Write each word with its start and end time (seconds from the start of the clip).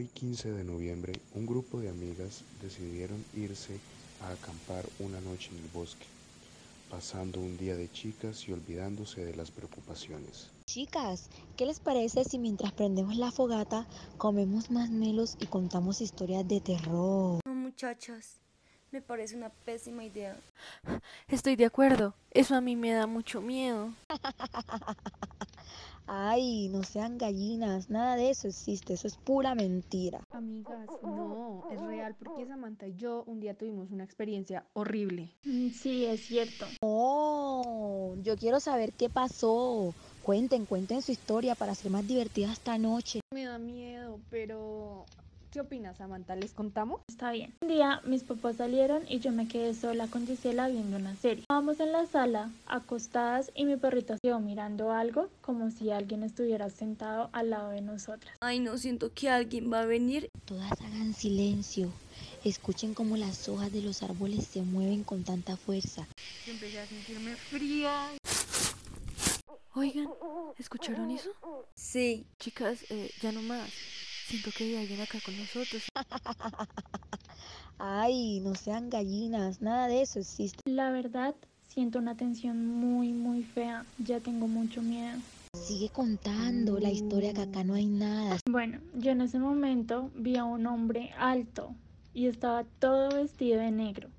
Hoy 0.00 0.06
15 0.06 0.52
de 0.52 0.64
noviembre, 0.64 1.12
un 1.34 1.44
grupo 1.44 1.78
de 1.78 1.90
amigas 1.90 2.42
decidieron 2.62 3.22
irse 3.36 3.78
a 4.22 4.30
acampar 4.32 4.82
una 4.98 5.20
noche 5.20 5.50
en 5.52 5.58
el 5.58 5.68
bosque, 5.74 6.06
pasando 6.88 7.38
un 7.38 7.58
día 7.58 7.76
de 7.76 7.92
chicas 7.92 8.48
y 8.48 8.52
olvidándose 8.52 9.22
de 9.22 9.36
las 9.36 9.50
preocupaciones. 9.50 10.52
Chicas, 10.64 11.28
¿qué 11.58 11.66
les 11.66 11.80
parece 11.80 12.24
si 12.24 12.38
mientras 12.38 12.72
prendemos 12.72 13.16
la 13.16 13.30
fogata 13.30 13.86
comemos 14.16 14.70
más 14.70 14.88
melos 14.88 15.36
y 15.38 15.44
contamos 15.44 16.00
historias 16.00 16.48
de 16.48 16.62
terror? 16.62 17.40
No, 17.44 17.54
muchachas, 17.54 18.40
me 18.92 19.02
parece 19.02 19.36
una 19.36 19.50
pésima 19.50 20.02
idea. 20.02 20.34
Estoy 21.28 21.56
de 21.56 21.66
acuerdo, 21.66 22.14
eso 22.30 22.54
a 22.54 22.62
mí 22.62 22.74
me 22.74 22.92
da 22.92 23.06
mucho 23.06 23.42
miedo. 23.42 23.92
Ay, 26.12 26.68
no 26.70 26.82
sean 26.82 27.18
gallinas, 27.18 27.88
nada 27.88 28.16
de 28.16 28.30
eso 28.30 28.48
existe, 28.48 28.94
eso 28.94 29.06
es 29.06 29.16
pura 29.16 29.54
mentira. 29.54 30.20
Amigas, 30.32 30.88
no, 31.04 31.62
es 31.70 31.80
real 31.80 32.16
porque 32.18 32.46
Samantha 32.48 32.88
y 32.88 32.96
yo 32.96 33.22
un 33.28 33.38
día 33.38 33.54
tuvimos 33.54 33.92
una 33.92 34.02
experiencia 34.02 34.66
horrible. 34.72 35.30
Mm, 35.44 35.70
Sí, 35.70 36.06
es 36.06 36.22
cierto. 36.26 36.66
Oh, 36.82 38.16
yo 38.22 38.36
quiero 38.36 38.58
saber 38.58 38.92
qué 38.92 39.08
pasó. 39.08 39.94
Cuenten, 40.24 40.66
cuenten 40.66 41.00
su 41.00 41.12
historia 41.12 41.54
para 41.54 41.72
hacer 41.72 41.92
más 41.92 42.04
divertida 42.04 42.52
esta 42.52 42.76
noche. 42.76 43.20
Me 43.32 43.44
da 43.44 43.58
miedo, 43.58 44.18
pero 44.30 45.06
¿qué 45.50 45.60
opinas, 45.60 45.96
Samantha? 45.96 46.36
¿Les 46.36 46.52
contamos? 46.52 47.00
Está 47.08 47.32
bien. 47.32 47.54
Un 47.60 47.68
día 47.68 48.00
mis 48.04 48.22
papás 48.22 48.56
salieron 48.56 49.02
y 49.08 49.18
yo 49.20 49.32
me 49.32 49.48
quedé 49.48 49.74
sola 49.74 50.06
con 50.06 50.26
Gisela 50.26 50.68
viendo 50.68 50.96
una 50.96 51.16
serie. 51.16 51.40
Estábamos 51.42 51.80
en 51.80 51.92
la 51.92 52.06
sala, 52.06 52.50
acostadas, 52.66 53.50
y 53.54 53.64
mi 53.64 53.76
perrita 53.76 54.14
se 54.14 54.20
quedó 54.22 54.40
mirando 54.40 54.92
algo 54.92 55.28
como 55.40 55.70
si 55.70 55.90
alguien 55.90 56.22
estuviera 56.22 56.70
sentado 56.70 57.30
al 57.32 57.50
lado 57.50 57.70
de 57.70 57.80
nosotras. 57.80 58.34
Ay, 58.40 58.60
no 58.60 58.78
siento 58.78 59.12
que 59.12 59.28
alguien 59.28 59.72
va 59.72 59.80
a 59.82 59.86
venir. 59.86 60.28
Todas 60.44 60.72
hagan 60.80 61.14
silencio. 61.14 61.90
Escuchen 62.44 62.94
cómo 62.94 63.16
las 63.16 63.48
hojas 63.48 63.72
de 63.72 63.82
los 63.82 64.02
árboles 64.02 64.46
se 64.46 64.62
mueven 64.62 65.04
con 65.04 65.24
tanta 65.24 65.56
fuerza. 65.56 66.06
Yo 66.46 66.52
empecé 66.52 66.80
a 66.80 66.86
sentirme 66.86 67.34
fría. 67.34 68.08
Oigan, 69.74 70.08
¿escucharon 70.58 71.10
eso? 71.10 71.30
Sí, 71.74 72.26
Chicas, 72.38 72.84
eh, 72.90 73.10
ya 73.20 73.30
no 73.30 73.40
más. 73.42 73.70
Siento 74.30 74.52
que 74.56 74.62
hay 74.62 74.76
alguien 74.76 75.00
acá 75.00 75.18
con 75.24 75.36
nosotros. 75.36 75.82
Ay, 77.78 78.38
no 78.38 78.54
sean 78.54 78.88
gallinas, 78.88 79.60
nada 79.60 79.88
de 79.88 80.02
eso 80.02 80.20
existe. 80.20 80.60
La 80.70 80.92
verdad, 80.92 81.34
siento 81.66 81.98
una 81.98 82.16
tensión 82.16 82.64
muy, 82.64 83.12
muy 83.12 83.42
fea. 83.42 83.84
Ya 83.98 84.20
tengo 84.20 84.46
mucho 84.46 84.82
miedo. 84.82 85.18
Sigue 85.52 85.88
contando 85.88 86.78
la 86.78 86.90
historia 86.90 87.34
que 87.34 87.40
acá 87.40 87.64
no 87.64 87.74
hay 87.74 87.86
nada. 87.86 88.38
Bueno, 88.48 88.78
yo 88.94 89.10
en 89.10 89.22
ese 89.22 89.40
momento 89.40 90.12
vi 90.14 90.36
a 90.36 90.44
un 90.44 90.64
hombre 90.68 91.10
alto 91.18 91.74
y 92.14 92.26
estaba 92.26 92.62
todo 92.78 93.08
vestido 93.08 93.58
de 93.58 93.72
negro, 93.72 94.10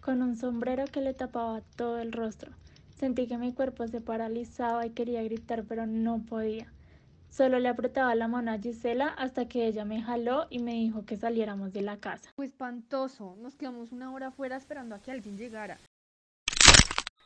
con 0.00 0.20
un 0.20 0.36
sombrero 0.36 0.86
que 0.86 1.00
le 1.00 1.14
tapaba 1.14 1.60
todo 1.76 2.00
el 2.00 2.10
rostro. 2.10 2.50
Sentí 2.98 3.28
que 3.28 3.38
mi 3.38 3.52
cuerpo 3.52 3.86
se 3.86 4.00
paralizaba 4.00 4.84
y 4.84 4.90
quería 4.90 5.22
gritar, 5.22 5.62
pero 5.62 5.86
no 5.86 6.18
podía. 6.28 6.66
Solo 7.30 7.60
le 7.60 7.68
apretaba 7.68 8.12
la 8.16 8.26
mano 8.26 8.50
a 8.50 8.58
Gisela 8.58 9.06
hasta 9.06 9.46
que 9.48 9.66
ella 9.66 9.84
me 9.84 10.02
jaló 10.02 10.48
y 10.50 10.58
me 10.58 10.72
dijo 10.72 11.04
que 11.06 11.16
saliéramos 11.16 11.72
de 11.72 11.80
la 11.80 11.96
casa. 11.96 12.28
Fue 12.34 12.44
espantoso. 12.44 13.36
Nos 13.38 13.54
quedamos 13.54 13.92
una 13.92 14.12
hora 14.12 14.26
afuera 14.28 14.56
esperando 14.56 14.96
a 14.96 15.00
que 15.00 15.12
alguien 15.12 15.36
llegara. 15.38 15.78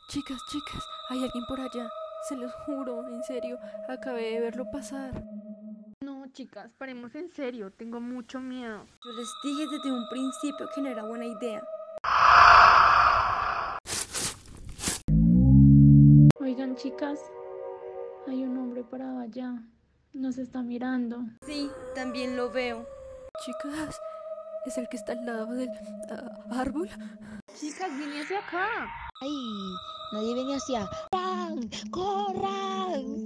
Chicas, 0.09 0.39
chicas, 0.51 0.85
hay 1.09 1.25
alguien 1.25 1.45
por 1.49 1.59
allá. 1.59 1.89
Se 2.29 2.37
los 2.37 2.53
juro, 2.67 3.09
en 3.09 3.23
serio, 3.23 3.59
acabé 3.89 4.33
de 4.33 4.41
verlo 4.41 4.71
pasar. 4.71 5.25
No, 6.03 6.27
chicas, 6.33 6.71
paremos 6.77 7.15
en 7.15 7.31
serio. 7.31 7.71
Tengo 7.71 7.99
mucho 7.99 8.41
miedo. 8.41 8.85
yo 9.05 9.13
les 9.13 9.29
dije 9.43 9.67
desde 9.71 9.91
un 9.91 10.07
principio 10.11 10.69
que 10.75 10.83
no 10.83 10.89
era 10.91 11.07
buena 11.07 11.25
idea. 11.25 11.65
Oigan, 16.39 16.77
chicas, 16.77 17.19
hay 18.27 18.45
un 18.45 18.59
hombre 18.59 18.85
parado 18.85 19.21
allá. 19.21 19.63
Nos 20.15 20.39
está 20.39 20.63
mirando. 20.63 21.25
Sí, 21.45 21.69
también 21.93 22.37
lo 22.37 22.49
veo. 22.49 22.87
Chicas, 23.45 24.01
¿es 24.65 24.79
el 24.79 24.89
que 24.89 24.97
está 24.97 25.11
al 25.11 25.27
lado 25.27 25.53
del 25.53 25.69
ah, 26.09 26.61
árbol? 26.61 26.89
Chicas, 27.59 27.91
viene 27.99 28.23
hacia 28.23 28.39
acá. 28.39 28.69
Ay, 29.21 29.37
nadie 30.13 30.35
viene 30.35 30.55
hacia. 30.55 30.89
¡Corran! 31.11 31.69
¡Corran! 31.91 33.24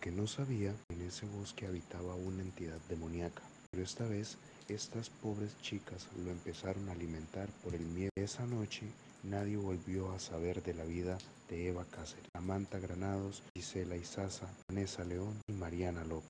Que 0.00 0.10
no 0.10 0.26
sabía, 0.26 0.74
en 0.90 1.00
ese 1.00 1.24
bosque 1.24 1.66
habitaba 1.66 2.14
una 2.14 2.42
entidad 2.42 2.78
demoníaca, 2.90 3.42
pero 3.70 3.82
esta 3.82 4.06
vez 4.06 4.36
estas 4.68 5.08
pobres 5.08 5.56
chicas 5.62 6.08
lo 6.22 6.30
empezaron 6.30 6.88
a 6.88 6.92
alimentar 6.92 7.48
por 7.62 7.74
el 7.74 7.86
miedo. 7.86 8.10
Esa 8.16 8.44
noche 8.46 8.86
nadie 9.22 9.56
volvió 9.56 10.12
a 10.12 10.18
saber 10.18 10.62
de 10.62 10.74
la 10.74 10.84
vida 10.84 11.16
de 11.48 11.68
Eva 11.68 11.86
Cáceres, 11.90 12.28
Samantha 12.34 12.78
Granados, 12.78 13.42
Gisela 13.54 13.96
Izaza, 13.96 14.46
Vanessa 14.68 15.04
León 15.04 15.40
y 15.48 15.52
Mariana 15.52 16.04
López. 16.04 16.22